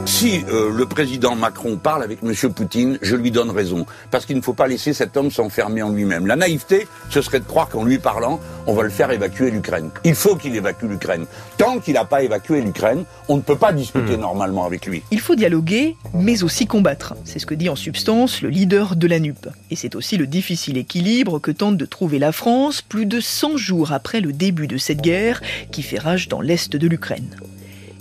Si 0.04 0.44
euh, 0.48 0.72
le 0.74 0.86
président 0.86 1.36
Macron 1.36 1.76
parle 1.76 2.02
avec 2.02 2.24
M. 2.24 2.34
Poutine, 2.52 2.98
je 3.02 3.14
lui 3.14 3.30
donne 3.30 3.50
raison. 3.50 3.86
Parce 4.10 4.26
qu'il 4.26 4.36
ne 4.36 4.42
faut 4.42 4.52
pas 4.52 4.66
laisser 4.66 4.92
cet 4.94 5.16
homme 5.16 5.30
s'enfermer 5.30 5.82
en 5.82 5.90
lui-même. 5.90 6.26
La 6.26 6.34
naïveté, 6.34 6.88
ce 7.08 7.22
serait 7.22 7.38
de 7.38 7.44
croire 7.44 7.68
qu'en 7.68 7.84
lui 7.84 7.98
parlant, 7.98 8.40
on 8.66 8.74
va 8.74 8.82
le 8.82 8.90
faire 8.90 9.12
évacuer 9.12 9.52
l'Ukraine. 9.52 9.69
Il 10.04 10.14
faut 10.14 10.36
qu'il 10.36 10.54
évacue 10.56 10.86
l'Ukraine. 10.86 11.26
Tant 11.56 11.78
qu'il 11.78 11.94
n'a 11.94 12.04
pas 12.04 12.22
évacué 12.22 12.60
l'Ukraine, 12.60 13.04
on 13.28 13.36
ne 13.36 13.42
peut 13.42 13.56
pas 13.56 13.72
discuter 13.72 14.16
mmh. 14.16 14.20
normalement 14.20 14.64
avec 14.64 14.86
lui. 14.86 15.02
Il 15.10 15.20
faut 15.20 15.34
dialoguer, 15.34 15.96
mais 16.14 16.42
aussi 16.42 16.66
combattre. 16.66 17.14
C'est 17.24 17.38
ce 17.38 17.46
que 17.46 17.54
dit 17.54 17.68
en 17.68 17.76
substance 17.76 18.42
le 18.42 18.48
leader 18.48 18.96
de 18.96 19.06
la 19.06 19.20
NUP. 19.20 19.48
Et 19.70 19.76
c'est 19.76 19.94
aussi 19.94 20.16
le 20.16 20.26
difficile 20.26 20.76
équilibre 20.76 21.38
que 21.38 21.50
tente 21.50 21.76
de 21.76 21.86
trouver 21.86 22.18
la 22.18 22.32
France 22.32 22.82
plus 22.82 23.06
de 23.06 23.20
100 23.20 23.56
jours 23.56 23.92
après 23.92 24.20
le 24.20 24.32
début 24.32 24.66
de 24.66 24.78
cette 24.78 25.00
guerre 25.00 25.40
qui 25.70 25.82
fait 25.82 25.98
rage 25.98 26.28
dans 26.28 26.40
l'est 26.40 26.74
de 26.74 26.88
l'Ukraine. 26.88 27.36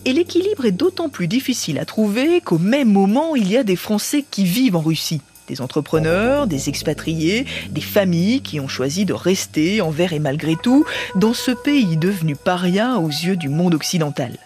Et 0.05 0.13
l'équilibre 0.13 0.65
est 0.65 0.71
d'autant 0.71 1.09
plus 1.09 1.27
difficile 1.27 1.77
à 1.77 1.85
trouver 1.85 2.41
qu'au 2.41 2.57
même 2.57 2.91
moment, 2.91 3.35
il 3.35 3.51
y 3.51 3.57
a 3.57 3.63
des 3.63 3.75
Français 3.75 4.23
qui 4.29 4.45
vivent 4.45 4.77
en 4.77 4.81
Russie. 4.81 5.21
Des 5.49 5.61
entrepreneurs, 5.61 6.45
des 6.45 6.69
expatriés, 6.69 7.45
des 7.71 7.81
familles 7.81 8.41
qui 8.41 8.59
ont 8.59 8.67
choisi 8.67 9.03
de 9.05 9.13
rester 9.13 9.81
envers 9.81 10.13
et 10.13 10.19
malgré 10.19 10.55
tout 10.55 10.85
dans 11.15 11.33
ce 11.33 11.49
pays 11.49 11.97
devenu 11.97 12.35
paria 12.35 12.99
aux 12.99 13.09
yeux 13.09 13.35
du 13.35 13.49
monde 13.49 13.73
occidental. 13.73 14.37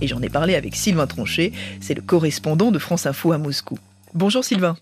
Et 0.00 0.08
j'en 0.08 0.22
ai 0.22 0.30
parlé 0.30 0.54
avec 0.54 0.74
Sylvain 0.74 1.06
Tronchet, 1.06 1.52
c'est 1.80 1.94
le 1.94 2.00
correspondant 2.00 2.70
de 2.70 2.78
France 2.78 3.04
Info 3.04 3.32
à 3.32 3.38
Moscou. 3.38 3.78
Bonjour 4.14 4.42
Sylvain. 4.42 4.76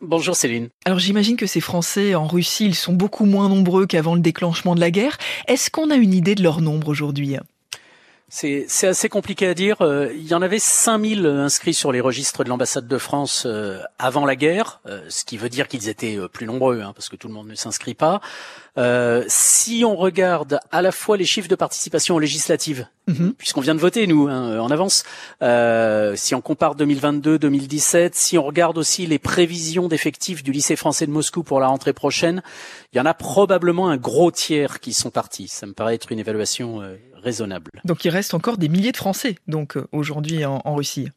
Bonjour 0.00 0.36
Céline. 0.36 0.68
Alors 0.84 0.98
j'imagine 0.98 1.36
que 1.36 1.46
ces 1.46 1.60
Français 1.60 2.14
en 2.14 2.26
Russie, 2.26 2.66
ils 2.66 2.74
sont 2.74 2.92
beaucoup 2.92 3.24
moins 3.24 3.48
nombreux 3.48 3.86
qu'avant 3.86 4.14
le 4.14 4.20
déclenchement 4.20 4.74
de 4.74 4.80
la 4.80 4.90
guerre. 4.90 5.18
Est-ce 5.48 5.70
qu'on 5.70 5.90
a 5.90 5.96
une 5.96 6.14
idée 6.14 6.34
de 6.34 6.42
leur 6.42 6.60
nombre 6.60 6.88
aujourd'hui? 6.88 7.36
C'est 8.34 8.86
assez 8.86 9.10
compliqué 9.10 9.46
à 9.46 9.52
dire. 9.52 9.82
Euh, 9.82 10.10
il 10.14 10.26
y 10.26 10.32
en 10.32 10.40
avait 10.40 10.58
5000 10.58 11.26
inscrits 11.26 11.74
sur 11.74 11.92
les 11.92 12.00
registres 12.00 12.44
de 12.44 12.48
l'ambassade 12.48 12.88
de 12.88 12.96
France 12.96 13.44
euh, 13.44 13.82
avant 13.98 14.24
la 14.24 14.36
guerre, 14.36 14.80
euh, 14.86 15.04
ce 15.10 15.26
qui 15.26 15.36
veut 15.36 15.50
dire 15.50 15.68
qu'ils 15.68 15.90
étaient 15.90 16.18
plus 16.32 16.46
nombreux, 16.46 16.80
hein, 16.80 16.94
parce 16.94 17.10
que 17.10 17.16
tout 17.16 17.28
le 17.28 17.34
monde 17.34 17.48
ne 17.48 17.54
s'inscrit 17.54 17.92
pas. 17.92 18.22
Euh, 18.78 19.24
si 19.28 19.84
on 19.86 19.96
regarde 19.96 20.58
à 20.70 20.80
la 20.80 20.92
fois 20.92 21.16
les 21.16 21.24
chiffres 21.24 21.48
de 21.48 21.54
participation 21.54 22.16
aux 22.16 22.18
législatives, 22.18 22.86
puisqu'on 23.36 23.60
vient 23.60 23.74
de 23.74 23.80
voter 23.80 24.06
nous 24.06 24.28
hein, 24.28 24.58
en 24.58 24.70
avance, 24.70 25.04
euh, 25.42 26.14
si 26.16 26.34
on 26.34 26.40
compare 26.40 26.76
2022-2017, 26.76 28.10
si 28.14 28.38
on 28.38 28.44
regarde 28.44 28.78
aussi 28.78 29.06
les 29.06 29.18
prévisions 29.18 29.88
d'effectifs 29.88 30.42
du 30.42 30.52
lycée 30.52 30.76
français 30.76 31.06
de 31.06 31.10
Moscou 31.10 31.42
pour 31.42 31.60
la 31.60 31.66
rentrée 31.66 31.92
prochaine, 31.92 32.42
il 32.92 32.98
y 32.98 33.00
en 33.00 33.06
a 33.06 33.14
probablement 33.14 33.88
un 33.88 33.96
gros 33.96 34.30
tiers 34.30 34.80
qui 34.80 34.92
sont 34.92 35.10
partis. 35.10 35.48
Ça 35.48 35.66
me 35.66 35.72
paraît 35.72 35.96
être 35.96 36.10
une 36.12 36.18
évaluation 36.18 36.80
euh, 36.80 36.96
raisonnable. 37.14 37.70
Donc 37.84 38.04
il 38.04 38.10
reste 38.10 38.34
encore 38.34 38.56
des 38.56 38.68
milliers 38.68 38.92
de 38.92 38.96
Français 38.96 39.36
donc 39.48 39.76
euh, 39.76 39.86
aujourd'hui 39.92 40.44
en, 40.44 40.62
en 40.64 40.74
Russie. 40.74 41.08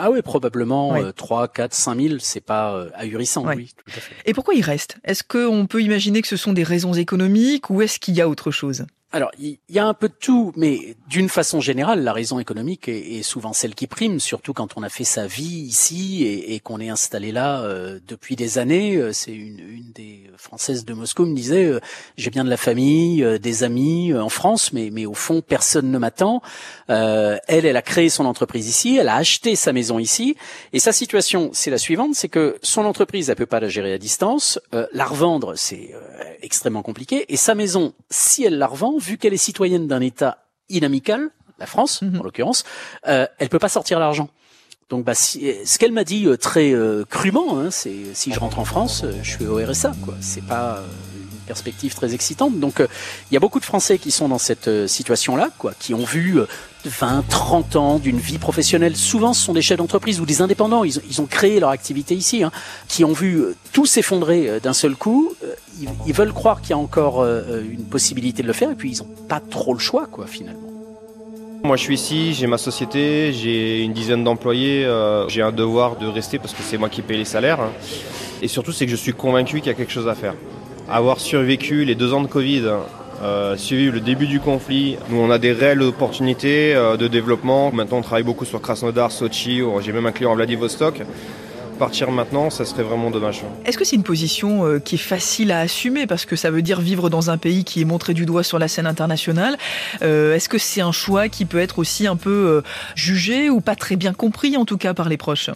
Ah 0.00 0.10
oui, 0.12 0.22
probablement 0.22 0.92
Oui. 0.92 1.00
euh, 1.02 1.12
3, 1.12 1.48
4, 1.48 1.74
5 1.74 2.00
000, 2.00 2.14
c'est 2.20 2.40
pas 2.40 2.72
euh, 2.74 2.88
ahurissant, 2.94 3.44
Ouais. 3.44 3.56
oui, 3.56 3.72
tout 3.76 3.92
à 3.96 4.00
fait. 4.00 4.14
Et 4.26 4.32
pourquoi 4.32 4.54
ils 4.54 4.62
restent 4.62 4.96
Est-ce 5.04 5.24
qu'on 5.24 5.66
peut 5.66 5.82
imaginer 5.82 6.22
que 6.22 6.28
ce 6.28 6.36
sont 6.36 6.52
des 6.52 6.62
raisons 6.62 6.94
économiques 6.94 7.68
ou 7.68 7.82
est-ce 7.82 7.98
qu'il 7.98 8.14
y 8.14 8.20
a 8.20 8.28
autre 8.28 8.52
chose? 8.52 8.86
Alors, 9.10 9.30
il 9.40 9.56
y, 9.70 9.78
a 9.78 9.86
un 9.86 9.94
peu 9.94 10.08
de 10.08 10.14
tout, 10.20 10.52
mais 10.54 10.94
d'une 11.08 11.30
façon 11.30 11.62
générale, 11.62 12.04
la 12.04 12.12
raison 12.12 12.38
économique 12.40 12.88
est, 12.88 13.22
souvent 13.22 13.54
celle 13.54 13.74
qui 13.74 13.86
prime, 13.86 14.20
surtout 14.20 14.52
quand 14.52 14.76
on 14.76 14.82
a 14.82 14.90
fait 14.90 15.04
sa 15.04 15.26
vie 15.26 15.60
ici 15.60 16.26
et, 16.26 16.60
qu'on 16.60 16.78
est 16.78 16.90
installé 16.90 17.32
là 17.32 17.62
euh, 17.62 18.00
depuis 18.06 18.36
des 18.36 18.58
années. 18.58 18.96
Euh, 18.96 19.14
C'est 19.14 19.32
une, 19.32 19.60
une 19.60 19.92
des 19.94 20.30
Françaises 20.36 20.84
de 20.84 20.92
Moscou 20.92 21.24
me 21.24 21.34
disait, 21.34 21.64
euh, 21.64 21.80
j'ai 22.18 22.28
bien 22.28 22.44
de 22.44 22.50
la 22.50 22.58
famille, 22.58 23.24
des 23.40 23.64
amis 23.64 24.12
en 24.12 24.28
France, 24.28 24.74
mais, 24.74 24.90
mais 24.92 25.06
au 25.06 25.14
fond, 25.14 25.40
personne 25.40 25.90
ne 25.90 25.96
m'attend. 25.96 26.42
Elle, 26.88 27.40
elle 27.48 27.76
a 27.78 27.82
créé 27.82 28.10
son 28.10 28.26
entreprise 28.26 28.68
ici, 28.68 28.98
elle 28.98 29.08
a 29.08 29.16
acheté 29.16 29.56
sa 29.56 29.72
maison 29.72 29.98
ici, 29.98 30.36
et 30.74 30.80
sa 30.80 30.92
situation, 30.92 31.48
c'est 31.54 31.70
la 31.70 31.78
suivante, 31.78 32.14
c'est 32.14 32.28
que 32.28 32.58
son 32.62 32.84
entreprise, 32.84 33.30
elle 33.30 33.36
peut 33.36 33.46
pas 33.46 33.60
la 33.60 33.68
gérer 33.68 33.94
à 33.94 33.98
distance, 33.98 34.60
la 34.92 35.06
revendre, 35.06 35.54
c'est 35.56 35.94
extrêmement 36.42 36.82
compliqué, 36.82 37.24
et 37.30 37.36
sa 37.36 37.54
maison, 37.54 37.94
si 38.10 38.44
elle 38.44 38.58
la 38.58 38.66
revend, 38.66 38.97
vu 38.98 39.18
qu'elle 39.18 39.34
est 39.34 39.36
citoyenne 39.36 39.86
d'un 39.86 40.00
État 40.00 40.38
inamical, 40.68 41.30
la 41.58 41.66
France 41.66 42.02
en 42.02 42.22
l'occurrence, 42.22 42.64
euh, 43.08 43.26
elle 43.38 43.48
peut 43.48 43.58
pas 43.58 43.68
sortir 43.68 43.98
l'argent. 43.98 44.28
Donc, 44.90 45.04
bah, 45.04 45.14
si- 45.14 45.52
ce 45.66 45.78
qu'elle 45.78 45.92
m'a 45.92 46.04
dit 46.04 46.26
euh, 46.26 46.36
très 46.36 46.72
euh, 46.72 47.04
crûment, 47.04 47.58
hein, 47.58 47.70
c'est 47.70 48.14
si 48.14 48.32
je 48.32 48.40
rentre 48.40 48.58
en 48.58 48.64
France, 48.64 49.02
euh, 49.04 49.12
je 49.22 49.30
suis 49.36 49.46
au 49.46 49.56
RSA. 49.56 49.92
Quoi. 50.02 50.14
C'est 50.20 50.44
pas 50.44 50.76
euh, 50.78 50.86
une 51.20 51.46
perspective 51.46 51.94
très 51.94 52.14
excitante. 52.14 52.58
Donc, 52.58 52.80
euh, 52.80 52.86
il 53.30 53.34
y 53.34 53.36
a 53.36 53.40
beaucoup 53.40 53.60
de 53.60 53.66
Français 53.66 53.98
qui 53.98 54.10
sont 54.10 54.28
dans 54.28 54.38
cette 54.38 54.68
euh, 54.68 54.86
situation-là, 54.86 55.50
quoi, 55.58 55.74
qui 55.78 55.92
ont 55.92 56.04
vu 56.04 56.38
euh, 56.40 56.46
20, 56.86 57.26
30 57.28 57.76
ans 57.76 57.98
d'une 57.98 58.18
vie 58.18 58.38
professionnelle. 58.38 58.96
Souvent, 58.96 59.34
ce 59.34 59.44
sont 59.44 59.52
des 59.52 59.60
chefs 59.60 59.76
d'entreprise 59.76 60.20
ou 60.20 60.26
des 60.26 60.40
indépendants. 60.40 60.84
Ils, 60.84 60.98
ont- 61.00 61.02
ils 61.10 61.20
ont 61.20 61.26
créé 61.26 61.60
leur 61.60 61.68
activité 61.70 62.14
ici, 62.14 62.42
hein, 62.42 62.50
qui 62.88 63.04
ont 63.04 63.12
vu 63.12 63.40
euh, 63.42 63.54
tout 63.74 63.84
s'effondrer 63.84 64.48
euh, 64.48 64.58
d'un 64.60 64.72
seul 64.72 64.94
coup. 64.96 65.34
Ils, 66.06 66.12
veulent 66.12 66.32
croire 66.32 66.60
qu'il 66.60 66.70
y 66.70 66.72
a 66.72 66.78
encore 66.78 67.20
euh, 67.20 67.62
une 67.70 67.84
possibilité 67.84 68.42
de 68.42 68.46
le 68.46 68.52
faire, 68.52 68.70
et 68.70 68.74
puis 68.74 68.92
ils 68.92 68.98
n'ont 68.98 69.08
pas 69.28 69.40
trop 69.40 69.74
le 69.74 69.78
choix, 69.78 70.06
quoi, 70.06 70.26
finalement. 70.26 70.60
Moi 71.64 71.76
je 71.76 71.82
suis 71.82 71.94
ici, 71.94 72.34
j'ai 72.34 72.46
ma 72.46 72.58
société, 72.58 73.32
j'ai 73.32 73.82
une 73.82 73.92
dizaine 73.92 74.22
d'employés, 74.22 74.84
euh, 74.84 75.28
j'ai 75.28 75.42
un 75.42 75.50
devoir 75.50 75.96
de 75.96 76.06
rester 76.06 76.38
parce 76.38 76.54
que 76.54 76.62
c'est 76.62 76.78
moi 76.78 76.88
qui 76.88 77.02
paye 77.02 77.18
les 77.18 77.24
salaires. 77.24 77.60
hein. 77.60 77.72
Et 78.42 78.46
surtout 78.46 78.70
c'est 78.70 78.86
que 78.86 78.92
je 78.92 78.96
suis 78.96 79.12
convaincu 79.12 79.58
qu'il 79.58 79.66
y 79.66 79.70
a 79.70 79.74
quelque 79.74 79.92
chose 79.92 80.06
à 80.06 80.14
faire. 80.14 80.34
Avoir 80.88 81.18
survécu 81.18 81.84
les 81.84 81.96
deux 81.96 82.14
ans 82.14 82.22
de 82.22 82.28
Covid, 82.28 82.62
euh, 83.24 83.56
suivi 83.56 83.90
le 83.90 83.98
début 83.98 84.28
du 84.28 84.38
conflit, 84.38 84.98
nous 85.10 85.18
on 85.18 85.30
a 85.30 85.38
des 85.38 85.52
réelles 85.52 85.82
opportunités 85.82 86.74
de 86.74 87.08
développement. 87.08 87.72
Maintenant 87.72 87.98
on 87.98 88.02
travaille 88.02 88.22
beaucoup 88.22 88.44
sur 88.44 88.62
Krasnodar, 88.62 89.10
Sochi, 89.10 89.60
j'ai 89.80 89.92
même 89.92 90.06
un 90.06 90.12
client 90.12 90.30
à 90.30 90.36
Vladivostok. 90.36 91.02
Partir 91.78 92.10
maintenant, 92.10 92.50
ça 92.50 92.64
serait 92.64 92.82
vraiment 92.82 93.10
dommage. 93.10 93.42
Est-ce 93.64 93.78
que 93.78 93.84
c'est 93.84 93.94
une 93.94 94.02
position 94.02 94.66
euh, 94.66 94.80
qui 94.80 94.96
est 94.96 94.98
facile 94.98 95.52
à 95.52 95.60
assumer? 95.60 96.06
Parce 96.08 96.24
que 96.24 96.34
ça 96.34 96.50
veut 96.50 96.62
dire 96.62 96.80
vivre 96.80 97.08
dans 97.08 97.30
un 97.30 97.38
pays 97.38 97.62
qui 97.62 97.80
est 97.80 97.84
montré 97.84 98.14
du 98.14 98.26
doigt 98.26 98.42
sur 98.42 98.58
la 98.58 98.66
scène 98.66 98.86
internationale. 98.86 99.56
Euh, 100.02 100.34
Est-ce 100.34 100.48
que 100.48 100.58
c'est 100.58 100.80
un 100.80 100.92
choix 100.92 101.28
qui 101.28 101.44
peut 101.44 101.60
être 101.60 101.78
aussi 101.78 102.08
un 102.08 102.16
peu 102.16 102.30
euh, 102.30 102.62
jugé 102.96 103.48
ou 103.48 103.60
pas 103.60 103.76
très 103.76 103.94
bien 103.94 104.12
compris 104.12 104.56
en 104.56 104.64
tout 104.64 104.76
cas 104.76 104.92
par 104.92 105.08
les 105.08 105.16
proches? 105.16 105.50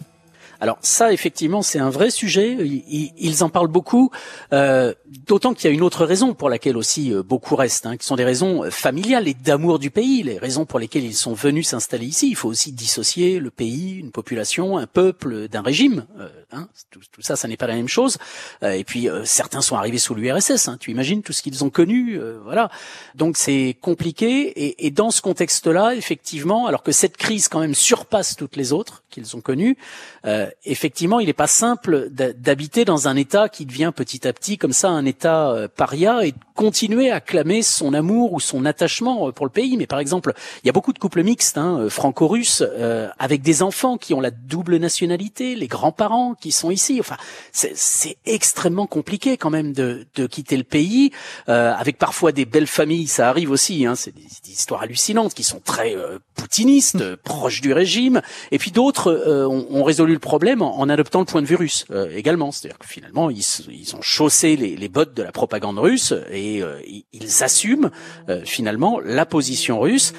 Alors 0.63 0.77
ça, 0.79 1.11
effectivement, 1.11 1.61
c'est 1.61 1.79
un 1.79 1.89
vrai 1.89 2.09
sujet. 2.09 2.55
Ils, 2.55 3.43
en 3.43 3.49
parlent 3.49 3.67
beaucoup, 3.67 4.11
euh, 4.53 4.93
d'autant 5.27 5.53
qu'il 5.53 5.69
y 5.69 5.73
a 5.73 5.75
une 5.75 5.81
autre 5.81 6.05
raison 6.05 6.33
pour 6.33 6.49
laquelle 6.49 6.77
aussi 6.77 7.13
euh, 7.13 7.21
beaucoup 7.21 7.57
restent, 7.57 7.85
hein, 7.85 7.97
qui 7.97 8.05
sont 8.05 8.15
des 8.15 8.23
raisons 8.23 8.63
euh, 8.63 8.69
familiales 8.69 9.27
et 9.27 9.33
d'amour 9.33 9.77
du 9.77 9.91
pays, 9.91 10.23
les 10.23 10.37
raisons 10.37 10.65
pour 10.65 10.79
lesquelles 10.79 11.03
ils 11.03 11.15
sont 11.15 11.33
venus 11.33 11.67
s'installer 11.67 12.05
ici. 12.05 12.29
Il 12.29 12.37
faut 12.37 12.47
aussi 12.47 12.71
dissocier 12.71 13.39
le 13.39 13.51
pays, 13.51 13.99
une 13.99 14.11
population, 14.11 14.77
un 14.77 14.87
peuple 14.87 15.49
d'un 15.49 15.63
régime. 15.63 16.05
Euh, 16.17 16.29
hein, 16.53 16.69
tout, 16.91 17.01
ça, 17.19 17.35
ça 17.35 17.49
n'est 17.49 17.57
pas 17.57 17.67
la 17.67 17.75
même 17.75 17.89
chose. 17.89 18.17
Et 18.61 18.85
puis 18.85 19.09
certains 19.25 19.59
sont 19.59 19.75
arrivés 19.75 19.97
sous 19.97 20.15
l'URSS. 20.15 20.69
Hein, 20.69 20.77
tu 20.79 20.91
imagines 20.91 21.23
tout 21.23 21.33
ce 21.33 21.41
qu'ils 21.41 21.65
ont 21.65 21.69
connu, 21.69 22.17
voilà. 22.45 22.69
Donc 23.15 23.35
c'est 23.35 23.75
compliqué. 23.81 24.47
Et, 24.47 24.85
et 24.87 24.91
dans 24.91 25.11
ce 25.11 25.21
contexte-là, 25.21 25.93
effectivement, 25.95 26.67
alors 26.67 26.83
que 26.83 26.93
cette 26.93 27.17
crise 27.17 27.49
quand 27.49 27.59
même 27.59 27.75
surpasse 27.75 28.37
toutes 28.37 28.55
les 28.55 28.71
autres 28.71 29.03
qu'ils 29.13 29.35
ont 29.35 29.41
connues, 29.41 29.77
euh, 30.25 30.49
effectivement, 30.65 31.19
il 31.19 31.27
n'est 31.27 31.33
pas 31.33 31.47
simple 31.47 32.09
d'habiter 32.09 32.85
dans 32.85 33.07
un 33.07 33.15
État 33.15 33.49
qui 33.49 33.65
devient 33.65 33.91
petit 33.95 34.27
à 34.27 34.33
petit 34.33 34.57
comme 34.57 34.73
ça 34.73 34.89
un 34.89 35.05
État 35.05 35.49
euh, 35.51 35.67
paria 35.67 36.25
et 36.25 36.31
de 36.31 36.37
continuer 36.55 37.09
à 37.09 37.19
clamer 37.19 37.63
son 37.63 37.93
amour 37.93 38.33
ou 38.33 38.39
son 38.39 38.65
attachement 38.65 39.27
euh, 39.27 39.31
pour 39.31 39.45
le 39.45 39.51
pays. 39.51 39.75
Mais 39.77 39.87
par 39.87 39.99
exemple, 39.99 40.33
il 40.63 40.67
y 40.67 40.69
a 40.69 40.73
beaucoup 40.73 40.93
de 40.93 40.99
couples 40.99 41.23
mixtes, 41.23 41.57
hein, 41.57 41.79
euh, 41.79 41.89
franco-russes, 41.89 42.63
euh, 42.63 43.09
avec 43.17 43.41
des 43.41 43.63
enfants 43.63 43.97
qui 43.97 44.13
ont 44.13 44.21
la 44.21 44.31
double 44.31 44.77
nationalité, 44.77 45.55
les 45.55 45.67
grands-parents 45.67 46.35
qui 46.39 46.51
sont 46.51 46.71
ici. 46.71 46.97
Enfin, 46.99 47.17
c'est- 47.51 48.17
extrêmement 48.25 48.87
compliqué 48.87 49.37
quand 49.37 49.49
même 49.49 49.73
de, 49.73 50.05
de 50.15 50.27
quitter 50.27 50.57
le 50.57 50.63
pays, 50.63 51.11
euh, 51.49 51.73
avec 51.73 51.97
parfois 51.97 52.31
des 52.31 52.45
belles 52.45 52.67
familles. 52.67 53.07
Ça 53.07 53.29
arrive 53.29 53.51
aussi. 53.51 53.85
Hein, 53.85 53.95
c'est 53.95 54.13
des, 54.13 54.21
des 54.21 54.51
histoires 54.51 54.81
hallucinantes 54.83 55.33
qui 55.33 55.43
sont 55.43 55.61
très 55.63 55.95
euh, 55.95 56.19
poutinistes, 56.35 57.01
euh, 57.01 57.17
proches 57.23 57.61
du 57.61 57.73
régime, 57.73 58.21
et 58.51 58.57
puis 58.57 58.71
d'autres 58.71 59.11
euh, 59.11 59.47
ont, 59.47 59.65
ont 59.69 59.83
résolu 59.83 60.13
le 60.13 60.19
problème 60.19 60.42
en, 60.61 60.89
adoptant 60.89 61.19
le 61.19 61.25
point 61.25 61.41
de 61.41 61.47
vue 61.47 61.55
russe 61.55 61.85
euh, 61.91 62.09
également. 62.15 62.51
C'est-à-dire 62.51 62.77
que 62.77 62.87
finalement, 62.87 63.29
ils, 63.29 63.95
ont 63.95 64.01
chaussé 64.01 64.55
les, 64.55 64.89
bottes 64.89 65.13
de 65.13 65.23
la 65.23 65.31
propagande 65.31 65.79
russe 65.79 66.13
et 66.31 66.61
euh, 66.61 66.79
ils, 67.11 67.43
assument 67.43 67.89
euh, 68.29 68.41
finalement 68.45 68.99
la 68.99 69.25
position 69.25 69.79
russe 69.79 70.13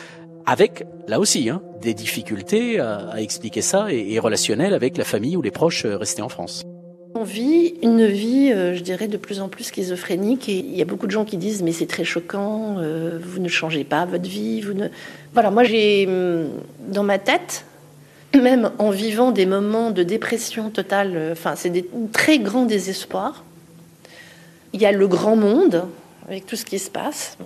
avec, 0.46 0.84
là 1.08 1.20
aussi, 1.20 1.48
hein, 1.48 1.62
des 1.80 1.94
difficultés 1.94 2.78
à, 2.80 3.14
expliquer 3.18 3.62
ça 3.62 3.92
et, 3.92 4.12
et 4.12 4.18
relationnelles 4.18 4.74
avec 4.74 4.96
la 4.96 5.04
famille 5.04 5.36
ou 5.36 5.42
les 5.42 5.50
proches 5.50 5.86
restés 5.86 6.22
en 6.22 6.28
France. 6.28 6.62
On 7.16 7.22
vit 7.22 7.74
une 7.82 8.06
vie, 8.06 8.50
je 8.50 8.80
dirais, 8.80 9.06
de 9.06 9.16
plus 9.16 9.40
en 9.40 9.48
plus 9.48 9.64
schizophrénique. 9.64 10.48
Et 10.48 10.56
il 10.56 10.74
y 10.76 10.82
a 10.82 10.84
beaucoup 10.84 11.06
de 11.06 11.12
gens 11.12 11.24
qui 11.24 11.36
disent 11.36 11.62
Mais 11.62 11.70
c'est 11.70 11.86
très 11.86 12.02
choquant, 12.02 12.76
vous 13.22 13.40
ne 13.40 13.48
changez 13.48 13.84
pas 13.84 14.04
votre 14.04 14.28
vie. 14.28 14.62
Voilà, 15.32 15.52
moi 15.52 15.62
j'ai 15.62 16.06
hum, 16.08 16.48
dans 16.88 17.04
ma 17.04 17.18
tête, 17.18 17.64
même 18.40 18.70
en 18.78 18.90
vivant 18.90 19.32
des 19.32 19.46
moments 19.46 19.90
de 19.90 20.02
dépression 20.02 20.70
totale, 20.70 21.12
euh, 21.14 21.32
enfin, 21.32 21.54
c'est 21.56 21.70
des 21.70 21.88
très 22.12 22.38
grands 22.38 22.64
désespoirs. 22.64 23.44
Il 24.72 24.80
y 24.80 24.86
a 24.86 24.92
le 24.92 25.06
grand 25.06 25.36
monde, 25.36 25.84
avec 26.28 26.46
tout 26.46 26.56
ce 26.56 26.64
qui 26.64 26.78
se 26.78 26.90
passe. 26.90 27.38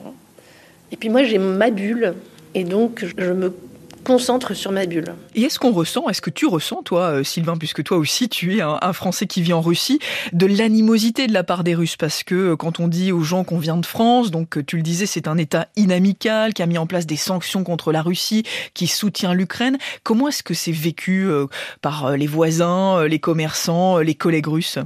Et 0.92 0.96
puis 0.96 1.08
moi 1.08 1.22
j'ai 1.24 1.38
ma 1.38 1.70
bulle. 1.70 2.14
Et 2.54 2.64
donc 2.64 3.04
je 3.16 3.32
me 3.32 3.54
concentre 4.08 4.54
sur 4.54 4.72
ma 4.72 4.86
bulle. 4.86 5.14
Et 5.34 5.42
est-ce 5.42 5.58
qu'on 5.58 5.70
ressent, 5.70 6.08
est-ce 6.08 6.22
que 6.22 6.30
tu 6.30 6.46
ressens, 6.46 6.82
toi, 6.82 7.10
euh, 7.10 7.24
Sylvain, 7.24 7.58
puisque 7.58 7.84
toi 7.84 7.98
aussi 7.98 8.30
tu 8.30 8.56
es 8.56 8.62
un, 8.62 8.78
un 8.80 8.92
Français 8.94 9.26
qui 9.26 9.42
vit 9.42 9.52
en 9.52 9.60
Russie, 9.60 9.98
de 10.32 10.46
l'animosité 10.46 11.26
de 11.26 11.34
la 11.34 11.44
part 11.44 11.62
des 11.62 11.74
Russes? 11.74 11.96
Parce 11.96 12.22
que 12.22 12.34
euh, 12.34 12.56
quand 12.56 12.80
on 12.80 12.88
dit 12.88 13.12
aux 13.12 13.20
gens 13.20 13.44
qu'on 13.44 13.58
vient 13.58 13.76
de 13.76 13.84
France, 13.84 14.30
donc 14.30 14.56
euh, 14.56 14.64
tu 14.64 14.78
le 14.78 14.82
disais, 14.82 15.04
c'est 15.04 15.28
un 15.28 15.36
État 15.36 15.68
inamical 15.76 16.54
qui 16.54 16.62
a 16.62 16.66
mis 16.66 16.78
en 16.78 16.86
place 16.86 17.04
des 17.04 17.16
sanctions 17.16 17.64
contre 17.64 17.92
la 17.92 18.00
Russie, 18.00 18.44
qui 18.72 18.86
soutient 18.86 19.34
l'Ukraine. 19.34 19.76
Comment 20.04 20.28
est-ce 20.28 20.42
que 20.42 20.54
c'est 20.54 20.72
vécu 20.72 21.28
par 21.82 22.16
les 22.16 22.26
voisins, 22.26 23.04
les 23.06 23.18
commerçants, 23.18 23.98
les 23.98 24.14
collègues 24.14 24.46
russes? 24.46 24.78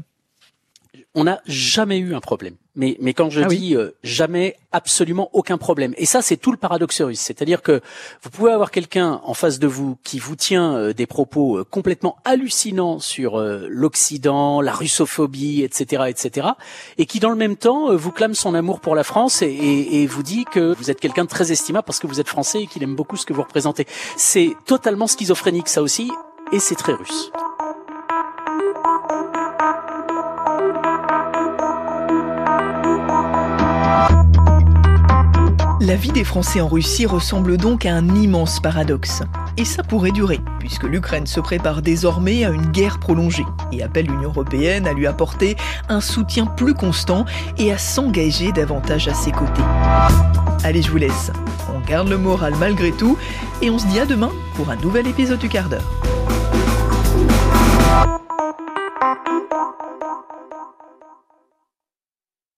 On 1.15 1.25
n'a 1.25 1.41
jamais 1.47 1.99
eu 1.99 2.15
un 2.15 2.21
problème. 2.21 2.55
Mais, 2.75 2.97
mais 3.01 3.13
quand 3.13 3.29
je 3.29 3.43
Ah 3.43 3.47
oui. 3.51 3.59
dis 3.59 3.77
euh, 3.77 3.91
jamais, 4.03 4.57
absolument 4.73 5.29
aucun 5.35 5.59
problème. 5.59 5.93
Et 5.99 6.07
ça, 6.07 6.23
c'est 6.23 6.39
tout 6.39 6.51
le 6.53 6.57
paradoxe 6.57 7.03
russe. 7.03 7.21
C'est-à-dire 7.21 7.61
que 7.61 7.83
vous 8.23 8.31
pouvez 8.31 8.51
avoir 8.51 8.71
quelqu'un 8.71 9.21
en 9.25 9.35
face 9.35 9.59
de 9.59 9.67
vous 9.67 9.99
qui 10.05 10.19
vous 10.19 10.37
tient 10.37 10.75
euh, 10.75 10.95
des 10.95 11.05
propos 11.07 11.59
euh, 11.59 11.65
complètement 11.65 12.17
hallucinants 12.25 12.99
sur 12.99 13.39
euh, 13.39 13.67
l'Occident, 13.69 14.63
la 14.63 14.73
russophobie, 14.73 15.63
etc., 15.63 16.05
etc., 16.09 16.49
et 16.97 17.05
qui 17.05 17.21
dans 17.21 17.29
le 17.29 17.37
même 17.37 17.57
temps 17.57 17.95
vous 17.95 18.11
clame 18.11 18.35
son 18.35 18.55
amour 18.55 18.81
pour 18.81 18.95
la 18.95 19.05
France 19.05 19.43
et, 19.43 19.47
et- 19.51 20.03
et 20.03 20.07
vous 20.07 20.23
dit 20.23 20.47
que 20.51 20.75
vous 20.75 20.91
êtes 20.91 20.99
quelqu'un 20.99 21.25
de 21.25 21.29
très 21.29 21.53
estimable 21.53 21.85
parce 21.85 21.99
que 21.99 22.07
vous 22.07 22.21
êtes 22.21 22.29
français 22.29 22.63
et 22.63 22.67
qu'il 22.67 22.83
aime 22.83 22.97
beaucoup 22.97 23.19
ce 23.19 23.27
que 23.27 23.35
vous 23.35 23.43
représentez. 23.43 23.87
C'est 24.17 24.57
totalement 24.65 25.07
schizophrénique, 25.07 25.69
ça 25.69 25.83
aussi, 25.83 26.11
et 26.53 26.59
c'est 26.59 26.75
très 26.77 26.95
russe. 26.95 27.31
La 35.81 35.97
vie 35.97 36.13
des 36.13 36.23
Français 36.23 36.61
en 36.61 36.69
Russie 36.69 37.07
ressemble 37.07 37.57
donc 37.57 37.87
à 37.87 37.95
un 37.95 38.15
immense 38.15 38.61
paradoxe. 38.61 39.23
Et 39.57 39.65
ça 39.65 39.83
pourrait 39.83 40.13
durer, 40.13 40.39
puisque 40.61 40.85
l'Ukraine 40.85 41.27
se 41.27 41.41
prépare 41.41 41.83
désormais 41.83 42.45
à 42.45 42.51
une 42.51 42.67
guerre 42.67 43.01
prolongée 43.01 43.45
et 43.73 43.83
appelle 43.83 44.07
l'Union 44.07 44.31
européenne 44.31 44.87
à 44.87 44.93
lui 44.93 45.09
apporter 45.09 45.57
un 45.89 46.01
soutien 46.01 46.47
plus 46.47 46.75
constant 46.75 47.25
et 47.59 47.73
à 47.73 47.79
s'engager 47.79 48.53
davantage 48.53 49.09
à 49.09 49.15
ses 49.15 49.33
côtés. 49.33 49.63
Allez, 50.63 50.83
je 50.83 50.91
vous 50.91 50.99
laisse. 50.99 51.33
On 51.75 51.81
garde 51.81 52.09
le 52.09 52.17
moral 52.17 52.55
malgré 52.61 52.93
tout 52.93 53.19
et 53.61 53.69
on 53.69 53.79
se 53.79 53.87
dit 53.89 53.99
à 53.99 54.07
demain 54.07 54.31
pour 54.55 54.71
un 54.71 54.77
nouvel 54.77 55.09
épisode 55.09 55.41
du 55.41 55.49
quart 55.49 55.69
d'heure. 55.69 55.91